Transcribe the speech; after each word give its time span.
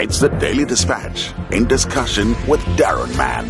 It's 0.00 0.20
the 0.20 0.28
Daily 0.28 0.64
Dispatch 0.64 1.32
in 1.50 1.66
discussion 1.66 2.28
with 2.46 2.60
Daron 2.78 3.16
Mann. 3.16 3.48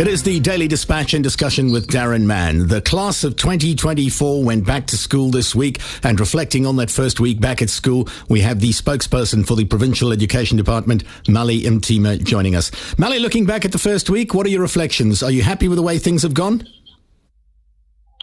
It 0.00 0.06
is 0.06 0.22
the 0.22 0.40
Daily 0.40 0.66
Dispatch 0.66 1.12
in 1.12 1.20
discussion 1.20 1.72
with 1.72 1.88
Daron 1.88 2.24
Mann. 2.24 2.68
The 2.68 2.80
class 2.80 3.22
of 3.22 3.36
2024 3.36 4.42
went 4.42 4.64
back 4.64 4.86
to 4.86 4.96
school 4.96 5.30
this 5.30 5.54
week, 5.54 5.78
and 6.02 6.18
reflecting 6.18 6.64
on 6.64 6.76
that 6.76 6.90
first 6.90 7.20
week 7.20 7.38
back 7.38 7.60
at 7.60 7.68
school, 7.68 8.08
we 8.30 8.40
have 8.40 8.60
the 8.60 8.70
spokesperson 8.70 9.46
for 9.46 9.56
the 9.56 9.66
Provincial 9.66 10.10
Education 10.10 10.56
Department, 10.56 11.04
Mali 11.28 11.64
Mtima, 11.64 12.24
joining 12.24 12.56
us. 12.56 12.70
Mali, 12.98 13.18
looking 13.18 13.44
back 13.44 13.66
at 13.66 13.72
the 13.72 13.78
first 13.78 14.08
week, 14.08 14.32
what 14.32 14.46
are 14.46 14.50
your 14.50 14.62
reflections? 14.62 15.22
Are 15.22 15.30
you 15.30 15.42
happy 15.42 15.68
with 15.68 15.76
the 15.76 15.82
way 15.82 15.98
things 15.98 16.22
have 16.22 16.32
gone? 16.32 16.66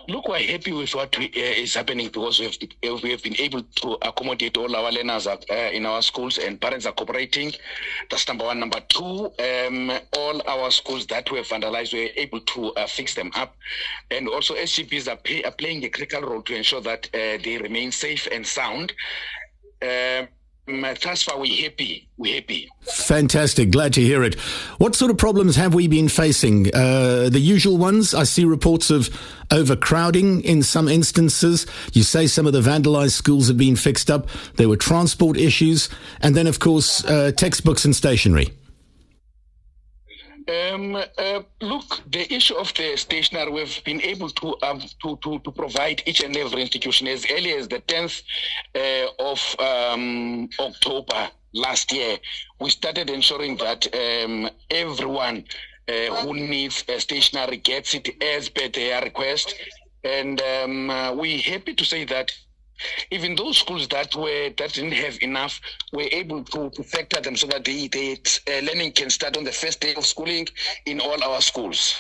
Look, 0.08 0.28
we're 0.28 0.40
happy 0.40 0.72
with 0.72 0.94
what 0.96 1.18
we, 1.18 1.26
uh, 1.26 1.62
is 1.62 1.76
happening 1.76 2.08
because 2.08 2.40
we 2.40 2.46
have, 2.46 2.58
uh, 2.62 3.00
we 3.04 3.12
have 3.12 3.22
been 3.24 3.40
able 3.40 3.62
to 3.62 3.98
accommodate 4.02 4.58
all 4.58 4.74
our 4.76 4.92
learners 4.92 5.28
uh, 5.28 5.38
in 5.74 5.86
our 5.86 6.02
schools 6.02 6.38
and 6.38 6.60
parents 6.60 6.86
are 6.86 6.94
cooperating. 6.94 7.52
That's 8.10 8.28
number 8.28 8.46
one. 8.46 8.60
Number 8.60 8.80
two, 8.88 9.32
um, 9.40 9.92
all 10.18 10.42
our 10.48 10.72
schools 10.72 11.06
that 11.08 11.30
were 11.32 11.40
vandalized, 11.40 11.94
we 11.94 12.06
were 12.06 12.12
able 12.16 12.40
to 12.40 12.74
uh, 12.74 12.88
fix 12.88 13.16
them 13.16 13.32
up. 13.36 13.56
And 14.10 14.28
also 14.28 14.56
SGBs 14.56 15.12
are, 15.12 15.18
pay, 15.18 15.44
are, 15.44 15.52
playing 15.52 15.84
a 15.84 15.90
critical 15.90 16.22
role 16.22 16.42
to 16.44 16.56
ensure 16.56 16.82
that 16.82 17.08
uh, 17.14 17.42
they 17.44 17.60
remain 17.62 17.92
safe 17.92 18.28
and 18.32 18.46
sound. 18.46 18.94
Um, 19.82 20.28
thus 20.68 21.24
far, 21.24 21.40
we're 21.40 21.64
happy. 21.64 22.08
We're 22.18 22.36
happy. 22.36 22.70
Fantastic. 22.82 23.72
Glad 23.72 23.94
to 23.94 24.02
hear 24.02 24.24
it. 24.24 24.36
What 24.78 24.96
sort 24.96 25.12
of 25.12 25.18
problems 25.18 25.56
have 25.56 25.74
we 25.74 25.88
been 25.88 26.10
facing? 26.10 26.68
Uh, 26.74 27.30
the 27.30 27.40
usual 27.40 27.78
ones. 27.78 28.14
I 28.14 28.24
see 28.24 28.46
reports 28.46 28.90
of 28.90 29.10
overcrowding 29.52 30.42
in 30.42 30.64
some 30.64 30.88
instances. 30.88 31.66
You 31.94 32.04
say 32.04 32.28
some 32.28 32.46
of 32.46 32.54
the 32.54 32.62
vandalized 32.62 33.14
schools 33.14 33.48
have 33.48 33.58
been 33.58 33.76
fixed 33.76 34.12
up. 34.12 34.28
There 34.56 34.70
were 34.70 34.78
transport 34.78 35.38
issues. 35.38 35.90
And 36.22 36.36
then, 36.36 36.48
of 36.48 36.60
course, 36.60 37.04
uh, 37.06 37.32
textbooks 37.32 37.86
and 37.86 37.96
stationery. 37.96 38.54
Um, 40.48 40.96
uh, 40.96 41.42
look, 41.62 42.02
the 42.10 42.34
issue 42.34 42.56
of 42.56 42.74
the 42.76 42.96
stationery, 42.96 43.52
we've 43.52 43.84
been 43.84 44.02
able 44.02 44.30
to, 44.30 44.56
um, 44.64 44.80
to, 45.04 45.20
to, 45.22 45.40
to, 45.40 45.52
provide 45.52 46.02
each 46.06 46.24
and 46.24 46.36
every 46.38 46.62
institution 46.62 47.06
as 47.08 47.26
early 47.30 47.52
as 47.52 47.68
the 47.68 47.80
10th 47.80 48.24
uh, 48.74 49.08
of 49.20 49.56
um, 49.60 50.48
October 50.58 51.30
last 51.54 51.92
year. 51.92 52.18
We 52.62 52.70
started 52.70 53.10
ensuring 53.10 53.58
that 53.58 53.88
um, 53.94 54.50
everyone 54.70 55.44
uh, 55.90 56.16
who 56.16 56.34
needs 56.34 56.84
a 56.88 57.00
stationery 57.00 57.58
gets 57.58 57.94
it 57.94 58.22
as 58.24 58.48
per 58.48 58.70
their 58.70 59.02
request. 59.02 59.54
And 60.06 60.42
um, 60.42 60.90
uh, 60.90 61.12
we're 61.14 61.42
happy 61.42 61.74
to 61.74 61.84
say 61.84 62.06
that 62.06 62.32
even 63.12 63.36
those 63.36 63.58
schools 63.58 63.88
that 63.90 64.16
were 64.16 64.50
that 64.58 64.74
didn't 64.74 64.94
have 64.94 65.18
enough 65.22 65.60
were 65.94 66.08
able 66.12 66.44
to, 66.44 66.70
to 66.72 66.84
factor 66.84 67.22
them 67.22 67.36
so 67.36 67.48
that 67.48 67.66
the, 67.66 67.90
uh, 68.48 68.66
learning 68.66 68.92
can 68.92 69.10
start 69.10 69.38
on 69.38 69.44
the 69.44 69.52
first 69.52 69.80
day 69.82 69.94
of 69.96 70.06
schooling 70.06 70.48
in 70.86 71.00
all 71.00 71.22
our 71.24 71.42
schools. 71.42 71.96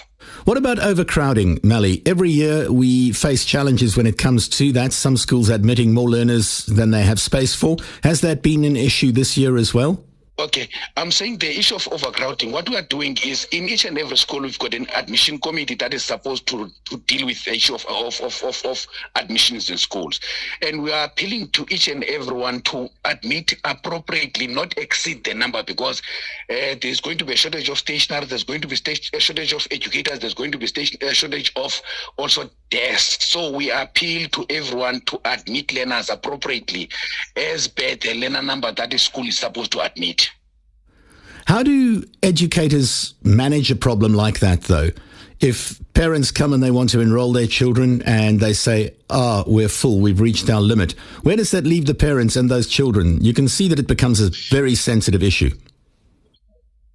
What 0.45 0.57
about 0.57 0.79
overcrowding, 0.79 1.59
Mali? 1.63 2.01
Every 2.05 2.31
year 2.31 2.71
we 2.71 3.11
face 3.11 3.45
challenges 3.45 3.95
when 3.95 4.07
it 4.07 4.17
comes 4.17 4.49
to 4.49 4.71
that. 4.73 4.93
Some 4.93 5.15
schools 5.15 5.49
admitting 5.49 5.93
more 5.93 6.09
learners 6.09 6.65
than 6.65 6.91
they 6.91 7.03
have 7.03 7.19
space 7.19 7.53
for. 7.53 7.77
Has 8.03 8.21
that 8.21 8.41
been 8.41 8.63
an 8.63 8.75
issue 8.75 9.11
this 9.11 9.37
year 9.37 9.57
as 9.57 9.73
well? 9.73 10.06
Okay, 10.39 10.69
I'm 10.95 11.09
saying 11.09 11.39
the 11.39 11.57
issue 11.57 11.73
of 11.73 11.87
overcrowding. 11.91 12.51
What 12.51 12.69
we 12.69 12.77
are 12.77 12.83
doing 12.83 13.17
is 13.25 13.47
in 13.51 13.67
each 13.67 13.85
and 13.85 13.97
every 13.97 14.17
school, 14.17 14.41
we've 14.41 14.59
got 14.59 14.75
an 14.75 14.85
admission 14.95 15.39
committee 15.39 15.73
that 15.75 15.95
is 15.95 16.03
supposed 16.03 16.45
to, 16.49 16.71
to 16.85 16.97
deal 17.07 17.25
with 17.25 17.43
the 17.43 17.53
issue 17.53 17.73
of, 17.73 17.83
of, 17.87 18.21
of, 18.21 18.43
of, 18.43 18.61
of 18.65 18.87
admissions 19.15 19.71
in 19.71 19.79
schools. 19.79 20.19
And 20.61 20.83
we 20.83 20.91
are 20.91 21.05
appealing 21.05 21.47
to 21.49 21.65
each 21.71 21.87
and 21.87 22.03
everyone 22.03 22.61
to 22.61 22.87
admit 23.05 23.55
appropriately, 23.63 24.45
not 24.45 24.77
exceed 24.77 25.23
the 25.23 25.33
number, 25.33 25.63
because 25.63 26.03
uh, 26.51 26.75
there's 26.83 27.01
going 27.01 27.17
to 27.17 27.25
be 27.25 27.33
a 27.33 27.35
shortage 27.35 27.69
of 27.69 27.79
stationery, 27.79 28.25
there's 28.25 28.43
going 28.43 28.61
to 28.61 28.67
be 28.67 28.75
a 28.75 29.19
shortage 29.19 29.53
of 29.53 29.67
educators, 29.71 30.19
there's 30.19 30.35
going 30.35 30.51
to 30.51 30.59
be 30.59 30.67
a 31.01 31.13
shortage 31.15 31.51
of 31.55 31.81
also 32.17 32.47
desks. 32.69 33.25
So 33.25 33.55
we 33.55 33.71
appeal 33.71 34.29
to 34.29 34.45
everyone 34.51 35.01
to 35.07 35.19
admit 35.25 35.73
learners 35.73 36.11
appropriately 36.11 36.89
as 37.35 37.67
per 37.67 37.95
the 37.95 38.13
learner 38.13 38.43
number 38.43 38.71
that 38.71 38.91
the 38.91 38.99
school 38.99 39.25
is 39.25 39.39
supposed 39.39 39.71
to 39.71 39.79
admit. 39.79 40.26
How 41.47 41.63
do 41.63 42.03
educators 42.21 43.13
manage 43.23 43.71
a 43.71 43.75
problem 43.77 44.13
like 44.13 44.41
that, 44.41 44.63
though? 44.63 44.89
If 45.39 45.79
parents 45.93 46.29
come 46.29 46.51
and 46.51 46.61
they 46.61 46.71
want 46.71 46.89
to 46.89 46.99
enroll 46.99 47.31
their 47.31 47.47
children 47.47 48.01
and 48.01 48.41
they 48.41 48.51
say, 48.51 48.93
ah, 49.09 49.45
we're 49.47 49.69
full, 49.69 50.01
we've 50.01 50.19
reached 50.19 50.49
our 50.49 50.59
limit, 50.59 50.91
where 51.21 51.37
does 51.37 51.51
that 51.51 51.63
leave 51.63 51.85
the 51.85 51.93
parents 51.93 52.35
and 52.35 52.49
those 52.49 52.67
children? 52.67 53.23
You 53.23 53.33
can 53.33 53.47
see 53.47 53.69
that 53.69 53.79
it 53.79 53.87
becomes 53.87 54.19
a 54.19 54.29
very 54.53 54.75
sensitive 54.75 55.23
issue. 55.23 55.51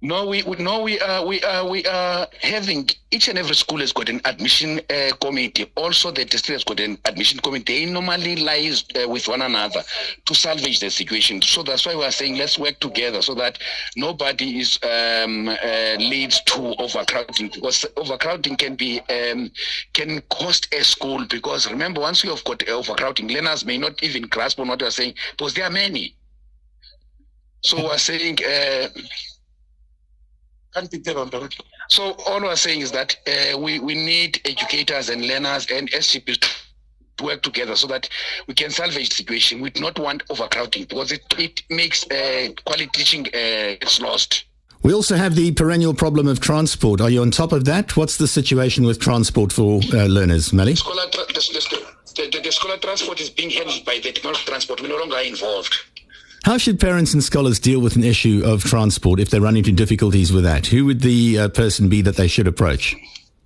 No, 0.05 0.27
we, 0.27 0.43
we 0.43 0.57
no 0.57 0.81
we 0.81 0.99
are 0.99 1.25
we 1.25 1.41
are 1.43 1.65
we 1.65 1.85
are 1.85 2.27
having 2.41 2.89
each 3.11 3.29
and 3.29 3.39
every 3.39 3.55
school 3.55 3.77
has 3.79 3.93
got 3.93 4.09
an 4.09 4.19
admission 4.25 4.81
uh, 4.89 5.15
committee. 5.21 5.71
Also, 5.75 6.11
the 6.11 6.25
district 6.25 6.55
has 6.57 6.63
got 6.65 6.81
an 6.81 6.97
admission 7.05 7.39
committee. 7.39 7.85
They 7.85 7.89
normally 7.89 8.35
lies 8.35 8.83
uh, 9.01 9.07
with 9.07 9.29
one 9.29 9.41
another 9.41 9.81
to 10.25 10.35
salvage 10.35 10.81
the 10.81 10.89
situation. 10.89 11.41
So 11.41 11.63
that's 11.63 11.85
why 11.85 11.95
we 11.95 12.03
are 12.03 12.11
saying 12.11 12.35
let's 12.35 12.59
work 12.59 12.81
together 12.81 13.21
so 13.21 13.33
that 13.35 13.59
nobody 13.95 14.59
is 14.59 14.77
um, 14.83 15.47
uh, 15.47 15.95
leads 15.97 16.43
to 16.47 16.75
overcrowding 16.79 17.51
because 17.53 17.85
overcrowding 17.95 18.57
can 18.57 18.75
be 18.75 18.99
um, 19.09 19.51
can 19.93 20.19
cost 20.29 20.67
a 20.73 20.83
school 20.83 21.25
because 21.29 21.71
remember 21.71 22.01
once 22.01 22.25
you 22.25 22.31
have 22.31 22.43
got 22.43 22.67
overcrowding, 22.67 23.29
learners 23.29 23.63
may 23.63 23.77
not 23.77 24.03
even 24.03 24.23
grasp 24.23 24.59
on 24.59 24.67
what 24.67 24.81
you 24.81 24.87
are 24.87 24.91
saying 24.91 25.13
because 25.31 25.53
there 25.53 25.63
are 25.63 25.71
many. 25.71 26.13
So 27.61 27.81
we're 27.85 27.97
saying 27.97 28.39
uh, 28.45 28.89
can't 30.73 30.89
be 30.91 31.11
on. 31.11 31.49
So 31.89 32.15
all 32.27 32.41
we're 32.41 32.55
saying 32.55 32.81
is 32.81 32.91
that 32.91 33.15
uh, 33.27 33.57
we, 33.57 33.79
we 33.79 33.95
need 33.95 34.41
educators 34.45 35.09
and 35.09 35.25
learners 35.25 35.67
and 35.71 35.89
SGBs 35.91 36.39
to 37.17 37.23
work 37.23 37.41
together 37.43 37.75
so 37.75 37.87
that 37.87 38.09
we 38.47 38.53
can 38.53 38.71
salvage 38.71 39.09
the 39.09 39.15
situation. 39.15 39.61
We 39.61 39.69
do 39.69 39.81
not 39.81 39.99
want 39.99 40.23
overcrowding 40.29 40.85
because 40.85 41.11
it, 41.11 41.23
it 41.37 41.61
makes 41.69 42.09
uh, 42.09 42.49
quality 42.65 42.87
teaching 42.87 43.27
uh, 43.27 43.77
it's 43.81 44.01
lost. 44.01 44.45
We 44.81 44.93
also 44.93 45.15
have 45.15 45.35
the 45.35 45.51
perennial 45.53 45.93
problem 45.93 46.27
of 46.27 46.41
transport. 46.41 46.99
Are 46.99 47.09
you 47.09 47.21
on 47.21 47.31
top 47.31 47.53
of 47.53 47.63
that? 47.65 47.95
What's 47.95 48.17
the 48.17 48.27
situation 48.27 48.85
with 48.85 48.99
transport 48.99 49.53
for 49.53 49.79
uh, 49.93 50.07
learners, 50.07 50.51
Mali? 50.51 50.73
The, 50.73 50.81
the, 52.15 52.29
the, 52.29 52.41
the, 52.41 52.51
scholar 52.51 52.77
transport 52.77 53.21
is 53.21 53.29
being 53.29 53.49
handled 53.49 53.85
by 53.85 53.99
the 54.03 54.11
Department 54.11 54.39
of 54.39 54.45
Transport. 54.45 54.81
We're 54.81 54.89
no 54.89 54.97
longer 54.97 55.19
involved. 55.19 55.73
How 56.43 56.57
should 56.57 56.77
parents 56.77 57.13
and 57.13 57.23
scholars 57.23 57.57
deal 57.57 57.79
with 57.79 57.95
an 57.95 58.03
issue 58.03 58.41
of 58.45 58.65
transport 58.65 59.21
if 59.21 59.29
they 59.29 59.39
run 59.39 59.55
into 59.55 59.71
difficulties 59.71 60.33
with 60.33 60.43
that? 60.43 60.67
Who 60.67 60.83
would 60.85 60.99
the 60.99 61.39
uh, 61.39 61.47
person 61.47 61.87
be 61.87 62.01
that 62.01 62.17
they 62.17 62.27
should 62.27 62.47
approach? 62.47 62.97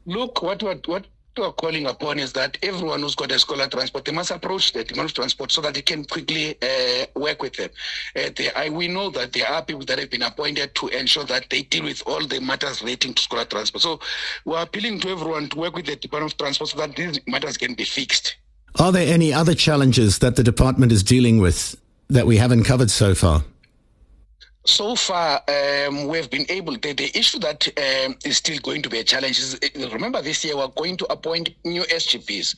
Look, 0.07 0.41
what 0.41 0.63
what 0.63 0.87
what 0.87 1.05
we're 1.37 1.51
calling 1.51 1.85
upon 1.85 2.17
is 2.17 2.33
that 2.33 2.57
everyone 2.63 3.01
who's 3.01 3.13
got 3.13 3.31
a 3.31 3.37
scholar 3.37 3.67
transport, 3.67 4.05
they 4.05 4.11
must 4.11 4.31
approach 4.31 4.73
the 4.73 4.83
Department 4.83 5.11
of 5.11 5.13
Transport 5.13 5.51
so 5.51 5.61
that 5.61 5.75
they 5.75 5.83
can 5.83 6.05
quickly 6.05 6.57
uh, 6.59 7.05
work 7.15 7.39
with 7.43 7.53
them. 7.57 7.69
Uh, 8.15 8.29
they, 8.35 8.51
I, 8.53 8.69
we 8.69 8.87
know 8.87 9.11
that 9.11 9.33
there 9.33 9.47
are 9.47 9.63
people 9.63 9.85
that 9.85 9.99
have 9.99 10.09
been 10.09 10.23
appointed 10.23 10.73
to 10.73 10.87
ensure 10.87 11.25
that 11.25 11.51
they 11.51 11.61
deal 11.61 11.83
with 11.83 12.01
all 12.07 12.25
the 12.25 12.41
matters 12.41 12.81
relating 12.81 13.13
to 13.13 13.21
scholar 13.21 13.45
transport. 13.45 13.83
So 13.83 13.99
we're 14.43 14.63
appealing 14.63 15.01
to 15.01 15.09
everyone 15.09 15.49
to 15.49 15.59
work 15.59 15.75
with 15.75 15.85
the 15.85 15.97
Department 15.97 16.33
of 16.33 16.37
Transport 16.39 16.71
so 16.71 16.79
that 16.79 16.95
these 16.95 17.19
matters 17.27 17.57
can 17.57 17.75
be 17.75 17.83
fixed. 17.83 18.37
Are 18.79 18.91
there 18.91 19.13
any 19.13 19.31
other 19.31 19.53
challenges 19.53 20.17
that 20.17 20.35
the 20.35 20.43
department 20.43 20.91
is 20.91 21.03
dealing 21.03 21.37
with 21.37 21.75
that 22.09 22.25
we 22.25 22.37
haven't 22.37 22.63
covered 22.63 22.89
so 22.91 23.13
far? 23.15 23.43
So 24.67 24.97
far, 24.97 25.41
um, 25.47 26.07
we've 26.07 26.29
been 26.29 26.45
able. 26.49 26.73
The, 26.73 26.91
the 26.91 27.17
issue 27.17 27.39
that 27.39 27.65
um, 27.77 28.17
is 28.25 28.35
still 28.35 28.59
going 28.59 28.81
to 28.81 28.89
be 28.89 28.99
a 28.99 29.03
challenge 29.03 29.39
is 29.39 29.57
remember 29.93 30.21
this 30.21 30.43
year 30.43 30.57
we're 30.57 30.67
going 30.67 30.97
to 30.97 31.05
appoint 31.05 31.55
new 31.63 31.83
SGBs. 31.83 32.53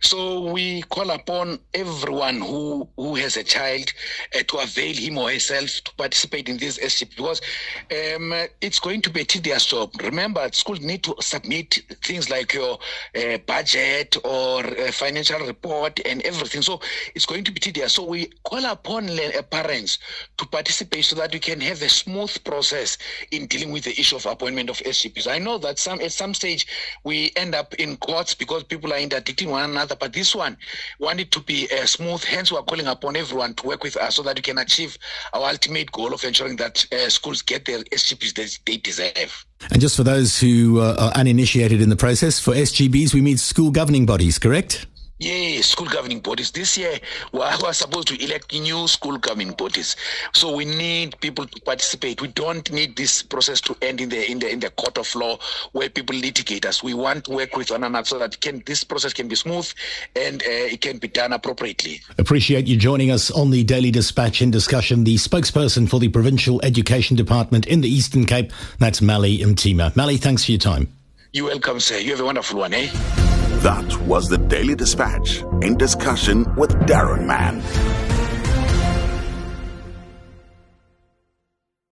So 0.00 0.50
we 0.50 0.80
call 0.80 1.10
upon 1.10 1.58
everyone 1.74 2.40
who 2.40 2.88
who 2.96 3.16
has 3.16 3.36
a 3.36 3.44
child 3.44 3.92
uh, 4.34 4.42
to 4.48 4.58
avail 4.58 4.96
him 4.96 5.18
or 5.18 5.30
herself 5.30 5.68
to 5.84 5.94
participate 5.96 6.48
in 6.48 6.56
this 6.56 6.78
SGB 6.78 7.16
because 7.16 7.42
um, 7.90 8.32
it's 8.62 8.80
going 8.80 9.02
to 9.02 9.10
be 9.10 9.20
a 9.20 9.24
tedious 9.24 9.66
job. 9.66 9.90
Remember, 10.02 10.48
schools 10.52 10.80
need 10.80 11.04
to 11.04 11.14
submit 11.20 11.80
things 12.02 12.30
like 12.30 12.54
your 12.54 12.78
uh, 13.14 13.36
budget 13.46 14.16
or 14.24 14.62
financial 14.90 15.40
report 15.40 16.00
and 16.06 16.22
everything. 16.22 16.62
So 16.62 16.80
it's 17.14 17.26
going 17.26 17.44
to 17.44 17.52
be 17.52 17.60
tedious. 17.60 17.92
So 17.92 18.04
we 18.06 18.32
call 18.42 18.64
upon 18.64 19.10
uh, 19.10 19.42
parents 19.50 19.98
to 20.38 20.46
participate 20.46 21.04
so 21.04 21.16
that 21.16 21.30
we 21.30 21.41
can 21.42 21.60
have 21.60 21.82
a 21.82 21.88
smooth 21.88 22.32
process 22.44 22.96
in 23.30 23.46
dealing 23.46 23.72
with 23.72 23.84
the 23.84 23.98
issue 23.98 24.16
of 24.16 24.26
appointment 24.26 24.70
of 24.70 24.78
SGBs. 24.78 25.30
I 25.30 25.38
know 25.38 25.58
that 25.58 25.78
some 25.78 26.00
at 26.00 26.12
some 26.12 26.32
stage 26.34 26.66
we 27.04 27.32
end 27.36 27.54
up 27.54 27.74
in 27.74 27.96
courts 27.96 28.34
because 28.34 28.62
people 28.64 28.92
are 28.92 28.98
interdicting 28.98 29.50
one 29.50 29.70
another, 29.70 29.96
but 29.96 30.12
this 30.12 30.34
one 30.34 30.56
wanted 30.98 31.30
to 31.32 31.40
be 31.40 31.68
uh, 31.70 31.84
smooth. 31.86 32.22
Hence, 32.24 32.50
we 32.50 32.58
are 32.58 32.62
calling 32.62 32.86
upon 32.86 33.16
everyone 33.16 33.54
to 33.54 33.66
work 33.66 33.82
with 33.82 33.96
us 33.96 34.16
so 34.16 34.22
that 34.22 34.36
we 34.36 34.42
can 34.42 34.58
achieve 34.58 34.96
our 35.34 35.50
ultimate 35.50 35.90
goal 35.92 36.14
of 36.14 36.24
ensuring 36.24 36.56
that 36.56 36.86
uh, 36.92 37.08
schools 37.08 37.42
get 37.42 37.64
the 37.64 37.84
SGBs 37.90 38.34
that 38.34 38.58
they 38.64 38.76
deserve. 38.78 39.44
And 39.70 39.80
just 39.80 39.96
for 39.96 40.02
those 40.02 40.38
who 40.38 40.80
uh, 40.80 40.96
are 40.98 41.12
uninitiated 41.12 41.80
in 41.80 41.88
the 41.88 41.96
process, 41.96 42.40
for 42.40 42.52
SGBs, 42.54 43.14
we 43.14 43.20
mean 43.20 43.36
school 43.36 43.70
governing 43.70 44.06
bodies, 44.06 44.38
correct? 44.38 44.86
Yes, 45.22 45.66
school 45.66 45.86
governing 45.86 46.18
bodies. 46.18 46.50
This 46.50 46.76
year, 46.76 46.98
we 47.30 47.38
are 47.42 47.72
supposed 47.72 48.08
to 48.08 48.24
elect 48.24 48.52
new 48.52 48.88
school 48.88 49.18
governing 49.18 49.52
bodies. 49.52 49.94
So 50.32 50.52
we 50.52 50.64
need 50.64 51.14
people 51.20 51.46
to 51.46 51.60
participate. 51.60 52.20
We 52.20 52.26
don't 52.26 52.68
need 52.72 52.96
this 52.96 53.22
process 53.22 53.60
to 53.60 53.76
end 53.82 54.00
in 54.00 54.08
the 54.08 54.28
in 54.28 54.40
the 54.40 54.50
in 54.50 54.58
the 54.58 54.70
court 54.70 54.98
of 54.98 55.14
law 55.14 55.38
where 55.70 55.88
people 55.88 56.16
litigate 56.16 56.66
us. 56.66 56.82
We 56.82 56.94
want 56.94 57.26
to 57.26 57.30
work 57.30 57.54
with 57.54 57.70
one 57.70 57.84
another 57.84 58.04
so 58.04 58.18
that 58.18 58.40
can 58.40 58.64
this 58.66 58.82
process 58.82 59.12
can 59.12 59.28
be 59.28 59.36
smooth 59.36 59.72
and 60.16 60.42
uh, 60.42 60.74
it 60.74 60.80
can 60.80 60.98
be 60.98 61.06
done 61.06 61.32
appropriately. 61.32 62.00
Appreciate 62.18 62.66
you 62.66 62.76
joining 62.76 63.12
us 63.12 63.30
on 63.30 63.52
the 63.52 63.62
Daily 63.62 63.92
Dispatch 63.92 64.42
in 64.42 64.50
discussion. 64.50 65.04
The 65.04 65.14
spokesperson 65.14 65.88
for 65.88 66.00
the 66.00 66.08
Provincial 66.08 66.60
Education 66.64 67.16
Department 67.16 67.68
in 67.68 67.80
the 67.80 67.88
Eastern 67.88 68.26
Cape, 68.26 68.52
that's 68.80 69.00
Mali 69.00 69.38
Mtima. 69.38 69.94
Mali, 69.94 70.16
thanks 70.16 70.44
for 70.44 70.50
your 70.50 70.58
time. 70.58 70.88
You're 71.32 71.46
welcome, 71.46 71.78
sir. 71.78 71.98
You 71.98 72.10
have 72.10 72.20
a 72.20 72.24
wonderful 72.24 72.58
one, 72.58 72.74
eh? 72.74 73.31
That 73.62 73.96
was 74.08 74.28
the 74.28 74.38
Daily 74.38 74.74
Dispatch 74.74 75.42
in 75.62 75.76
discussion 75.76 76.52
with 76.56 76.72
Daron 76.80 77.26
Mann. 77.26 77.62